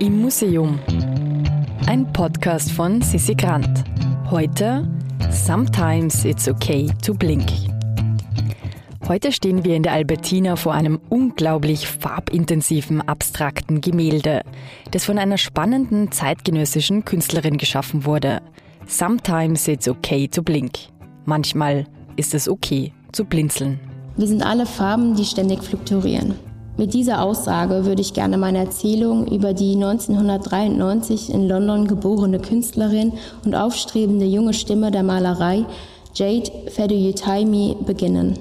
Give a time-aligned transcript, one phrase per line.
[0.00, 0.78] Im Museum.
[1.86, 3.82] Ein Podcast von Sissi Grant.
[4.30, 4.88] Heute
[5.32, 7.50] Sometimes it's okay to blink.
[9.08, 14.42] Heute stehen wir in der Albertina vor einem unglaublich farbintensiven, abstrakten Gemälde,
[14.92, 18.40] das von einer spannenden zeitgenössischen Künstlerin geschaffen wurde.
[18.86, 20.78] Sometimes it's okay to blink.
[21.24, 23.80] Manchmal ist es okay zu blinzeln.
[24.16, 26.47] Wir sind alle Farben, die ständig fluktuieren.
[26.78, 33.14] Mit dieser Aussage würde ich gerne meine Erzählung über die 1993 in London geborene Künstlerin
[33.44, 35.66] und aufstrebende junge Stimme der Malerei
[36.14, 38.38] Jade Feduyutaimi beginnen.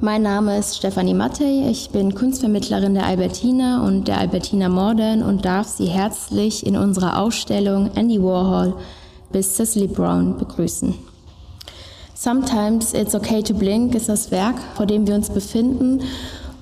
[0.00, 5.44] Mein Name ist Stefanie Mattei, ich bin Kunstvermittlerin der Albertina und der Albertina Modern und
[5.44, 8.72] darf Sie herzlich in unserer Ausstellung Andy Warhol
[9.32, 10.94] bis Cecily Brown begrüßen.
[12.14, 16.00] Sometimes It's Okay to Blink ist das Werk, vor dem wir uns befinden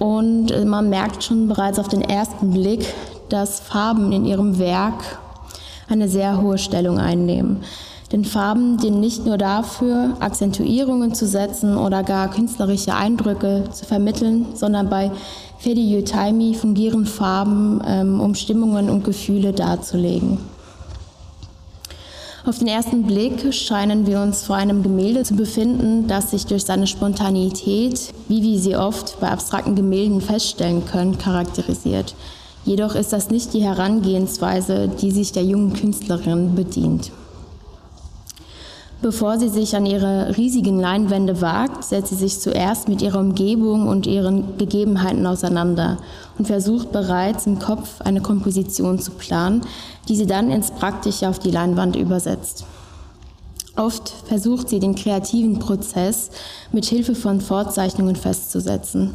[0.00, 2.84] und man merkt schon bereits auf den ersten Blick,
[3.28, 5.18] dass Farben in ihrem Werk
[5.88, 7.58] eine sehr hohe Stellung einnehmen.
[8.10, 14.46] Denn Farben dienen nicht nur dafür, Akzentuierungen zu setzen oder gar künstlerische Eindrücke zu vermitteln,
[14.54, 15.12] sondern bei
[15.58, 20.38] Fedi Yutaimi fungieren Farben, ähm, um Stimmungen und Gefühle darzulegen.
[22.46, 26.64] Auf den ersten Blick scheinen wir uns vor einem Gemälde zu befinden, das sich durch
[26.64, 32.14] seine Spontanität, wie wir sie oft bei abstrakten Gemälden feststellen können, charakterisiert.
[32.64, 37.12] Jedoch ist das nicht die Herangehensweise, die sich der jungen Künstlerin bedient.
[39.02, 43.88] Bevor sie sich an ihre riesigen Leinwände wagt, setzt sie sich zuerst mit ihrer Umgebung
[43.88, 45.98] und ihren Gegebenheiten auseinander
[46.38, 49.62] und versucht bereits im Kopf eine Komposition zu planen,
[50.08, 52.64] die sie dann ins Praktische auf die Leinwand übersetzt.
[53.76, 56.30] Oft versucht sie den kreativen Prozess
[56.72, 59.14] mit Hilfe von Vorzeichnungen festzusetzen.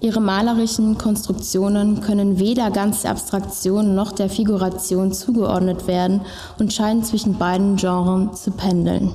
[0.00, 6.20] Ihre malerischen Konstruktionen können weder ganz der Abstraktion noch der Figuration zugeordnet werden
[6.58, 9.12] und scheinen zwischen beiden Genres zu pendeln.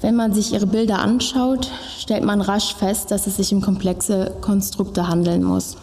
[0.00, 4.32] Wenn man sich ihre Bilder anschaut, stellt man rasch fest, dass es sich um komplexe
[4.40, 5.76] Konstrukte handeln muss,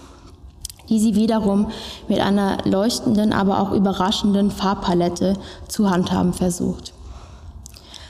[0.89, 1.67] die sie wiederum
[2.07, 5.35] mit einer leuchtenden, aber auch überraschenden Farbpalette
[5.67, 6.93] zu handhaben versucht.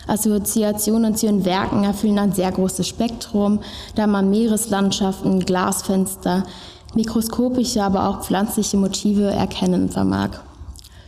[0.08, 3.60] Assoziationen zu ihren Werken erfüllen ein sehr großes Spektrum,
[3.96, 6.44] da man Meereslandschaften, Glasfenster,
[6.96, 10.30] mikroskopische, aber auch pflanzliche Motive erkennen vermag.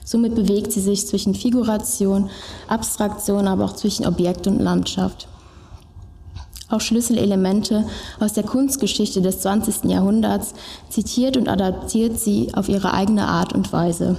[0.09, 2.31] Somit bewegt sie sich zwischen Figuration,
[2.67, 5.27] Abstraktion, aber auch zwischen Objekt und Landschaft.
[6.67, 7.85] Auch Schlüsselelemente
[8.19, 9.83] aus der Kunstgeschichte des 20.
[9.83, 10.55] Jahrhunderts
[10.89, 14.17] zitiert und adaptiert sie auf ihre eigene Art und Weise.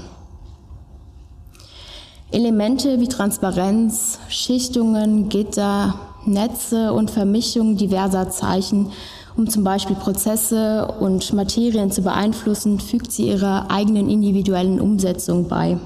[2.31, 8.93] Elemente wie Transparenz, Schichtungen, Gitter, Netze und Vermischung diverser Zeichen,
[9.41, 15.79] um zum Beispiel Prozesse und Materien zu beeinflussen, fügt sie ihrer eigenen individuellen Umsetzung bei.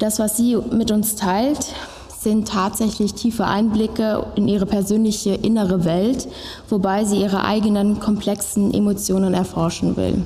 [0.00, 1.64] Das, was sie mit uns teilt,
[2.18, 6.26] sind tatsächlich tiefe Einblicke in ihre persönliche innere Welt,
[6.68, 10.24] wobei sie ihre eigenen komplexen Emotionen erforschen will.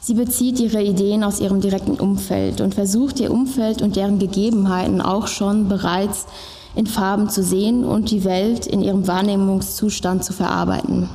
[0.00, 5.00] Sie bezieht ihre Ideen aus ihrem direkten Umfeld und versucht ihr Umfeld und deren Gegebenheiten
[5.00, 6.26] auch schon bereits
[6.76, 11.08] in Farben zu sehen und die Welt in ihrem Wahrnehmungszustand zu verarbeiten.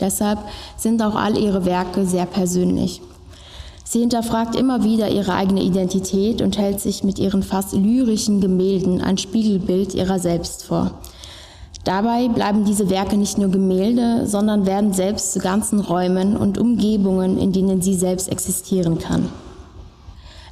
[0.00, 0.38] Deshalb
[0.76, 3.02] sind auch all ihre Werke sehr persönlich.
[3.84, 9.00] Sie hinterfragt immer wieder ihre eigene Identität und hält sich mit ihren fast lyrischen Gemälden
[9.00, 10.92] ein Spiegelbild ihrer selbst vor.
[11.84, 17.36] Dabei bleiben diese Werke nicht nur Gemälde, sondern werden selbst zu ganzen Räumen und Umgebungen,
[17.36, 19.28] in denen sie selbst existieren kann.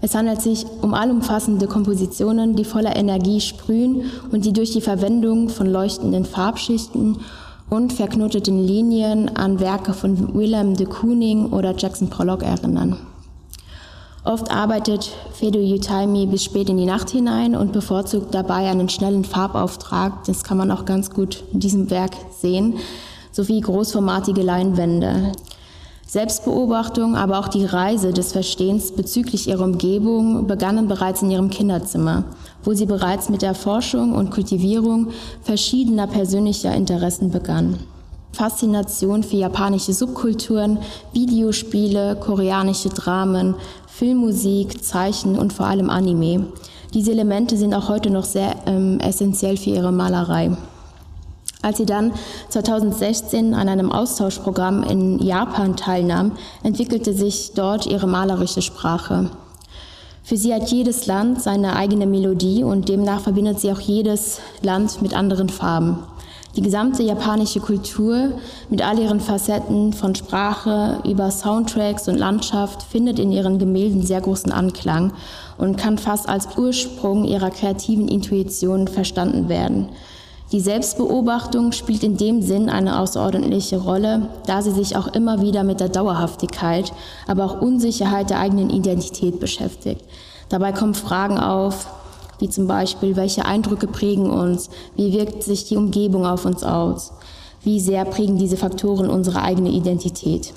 [0.05, 5.49] Es handelt sich um allumfassende Kompositionen, die voller Energie sprühen und die durch die Verwendung
[5.49, 7.19] von leuchtenden Farbschichten
[7.71, 12.99] und verknoteten Linien an Werke von Willem de Kooning oder Jackson Pollock erinnern.
[14.25, 19.25] Oft arbeitet Fedo Yutaimi bis spät in die Nacht hinein und bevorzugt dabei einen schnellen
[19.25, 20.25] Farbauftrag.
[20.25, 22.75] Das kann man auch ganz gut in diesem Werk sehen,
[23.31, 25.33] sowie großformatige Leinwände.
[26.13, 32.25] Selbstbeobachtung, aber auch die Reise des Verstehens bezüglich ihrer Umgebung begannen bereits in ihrem Kinderzimmer,
[32.65, 35.09] wo sie bereits mit der Forschung und Kultivierung
[35.41, 37.79] verschiedener persönlicher Interessen begann.
[38.33, 40.81] Faszination für japanische Subkulturen,
[41.15, 43.55] Videospiele, koreanische Dramen,
[43.87, 46.45] Filmmusik, Zeichen und vor allem Anime.
[46.93, 50.51] Diese Elemente sind auch heute noch sehr ähm, essentiell für ihre Malerei.
[51.63, 52.13] Als sie dann
[52.49, 56.33] 2016 an einem Austauschprogramm in Japan teilnahm,
[56.65, 59.31] entwickelte sich dort ihre malerische Sprache.
[60.25, 65.03] Für sie hat jedes Land seine eigene Melodie und demnach verbindet sie auch jedes Land
[65.03, 65.99] mit anderen Farben.
[66.55, 68.33] Die gesamte japanische Kultur
[68.69, 74.21] mit all ihren Facetten von Sprache über Soundtracks und Landschaft findet in ihren Gemälden sehr
[74.21, 75.13] großen Anklang
[75.57, 79.89] und kann fast als Ursprung ihrer kreativen Intuition verstanden werden.
[80.53, 85.65] Die Selbstbeobachtung spielt in dem Sinn eine außerordentliche Rolle, da sie sich auch immer wieder
[85.65, 86.93] mit der Dauerhaftigkeit,
[87.27, 90.05] aber auch Unsicherheit der eigenen Identität beschäftigt.
[90.51, 91.87] Dabei kommen Fragen auf,
[92.39, 97.15] wie zum Beispiel, welche Eindrücke prägen uns, wie wirkt sich die Umgebung auf uns aus,
[97.63, 100.53] wie sehr prägen diese Faktoren unsere eigene Identität.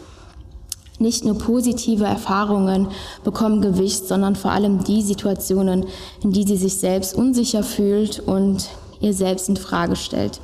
[1.00, 2.89] Nicht nur positive Erfahrungen
[3.24, 5.86] bekommen Gewicht, sondern vor allem die Situationen,
[6.21, 8.68] in die sie sich selbst unsicher fühlt und
[9.05, 10.41] ihr selbst in Frage stellt.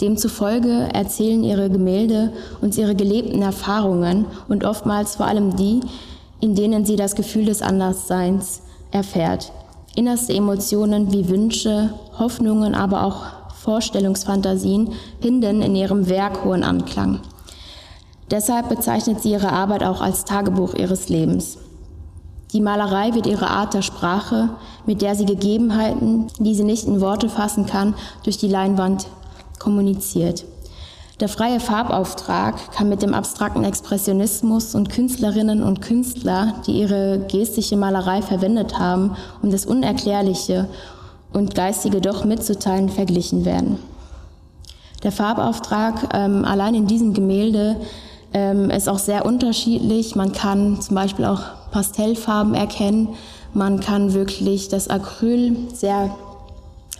[0.00, 5.80] Demzufolge erzählen ihre Gemälde uns ihre gelebten Erfahrungen und oftmals vor allem die,
[6.40, 9.52] in denen sie das Gefühl des Andersseins erfährt.
[9.94, 13.22] Innerste Emotionen wie Wünsche, Hoffnungen, aber auch
[13.62, 17.20] Vorstellungsfantasien finden in ihrem Werk hohen Anklang.
[18.30, 21.58] Deshalb bezeichnet sie ihre Arbeit auch als Tagebuch ihres Lebens.
[22.52, 24.50] Die Malerei wird ihre Art der Sprache,
[24.84, 27.94] mit der sie Gegebenheiten, die sie nicht in Worte fassen kann,
[28.24, 29.06] durch die Leinwand
[29.58, 30.44] kommuniziert.
[31.20, 37.76] Der freie Farbauftrag kann mit dem abstrakten Expressionismus und Künstlerinnen und Künstler, die ihre gestische
[37.76, 40.68] Malerei verwendet haben, um das Unerklärliche
[41.32, 43.78] und Geistige doch mitzuteilen, verglichen werden.
[45.04, 47.76] Der Farbauftrag ähm, allein in diesem Gemälde
[48.34, 50.16] ähm, ist auch sehr unterschiedlich.
[50.16, 53.08] Man kann zum Beispiel auch Pastellfarben erkennen.
[53.52, 56.14] Man kann wirklich das Acryl sehr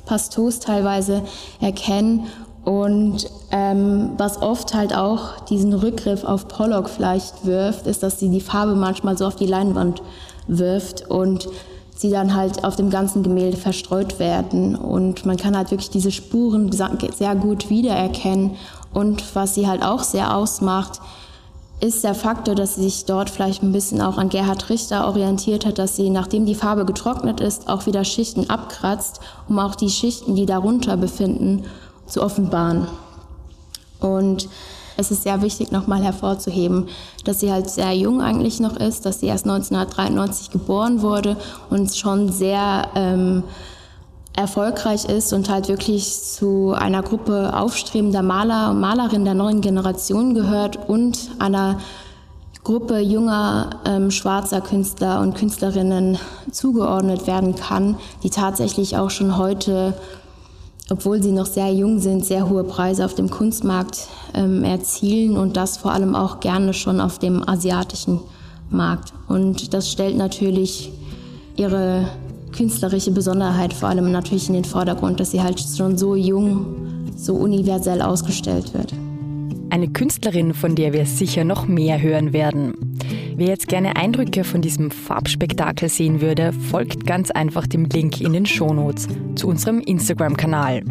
[0.05, 1.23] pastos teilweise
[1.61, 2.27] erkennen.
[2.65, 8.29] Und ähm, was oft halt auch diesen Rückgriff auf Pollock vielleicht wirft, ist, dass sie
[8.29, 10.03] die Farbe manchmal so auf die Leinwand
[10.47, 11.49] wirft und
[11.97, 14.77] sie dann halt auf dem ganzen Gemälde verstreut werden.
[14.77, 18.53] Und man kann halt wirklich diese Spuren sehr gut wiedererkennen.
[18.93, 21.01] Und was sie halt auch sehr ausmacht,
[21.83, 25.67] ist der Faktor, dass sie sich dort vielleicht ein bisschen auch an Gerhard Richter orientiert
[25.67, 29.91] hat, dass sie, nachdem die Farbe getrocknet ist, auch wieder Schichten abkratzt, um auch die
[29.91, 31.65] Schichten, die darunter befinden,
[32.07, 32.87] zu offenbaren.
[33.99, 34.49] Und
[34.97, 36.89] es ist sehr wichtig, nochmal hervorzuheben,
[37.25, 41.37] dass sie halt sehr jung eigentlich noch ist, dass sie erst 1993 geboren wurde
[41.69, 43.43] und schon sehr ähm,
[44.35, 50.35] erfolgreich ist und halt wirklich zu einer Gruppe aufstrebender Maler und Malerinnen der neuen Generation
[50.35, 51.79] gehört und einer
[52.65, 56.17] Gruppe junger ähm, schwarzer Künstler und Künstlerinnen
[56.51, 59.95] zugeordnet werden kann, die tatsächlich auch schon heute,
[60.89, 65.57] obwohl sie noch sehr jung sind, sehr hohe Preise auf dem Kunstmarkt ähm, erzielen und
[65.57, 68.21] das vor allem auch gerne schon auf dem asiatischen
[68.71, 69.13] Markt.
[69.29, 70.93] Und das stellt natürlich
[71.57, 72.07] ihre
[72.53, 77.35] künstlerische Besonderheit vor allem natürlich in den Vordergrund, dass sie halt schon so jung, so
[77.35, 78.95] universell ausgestellt wird.
[79.71, 82.75] Eine Künstlerin, von der wir sicher noch mehr hören werden.
[83.37, 88.35] Wer jetzt gerne Eindrücke von diesem Farbspektakel sehen würde, folgt ganz einfach dem Link in
[88.35, 90.83] den Shownotes zu unserem Instagram-Kanal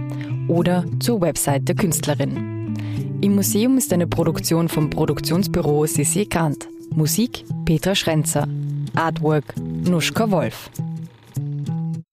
[0.47, 2.75] oder zur Website der Künstlerin.
[3.21, 6.67] Im Museum ist eine Produktion vom Produktionsbüro Sissi Grant.
[6.95, 8.47] Musik Petra Schrenzer.
[8.95, 9.45] Artwork
[9.87, 10.71] Nuschka Wolf.